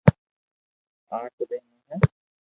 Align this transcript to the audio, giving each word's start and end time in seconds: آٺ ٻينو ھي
آٺ 1.17 1.33
ٻينو 1.47 1.75
ھي 1.89 1.95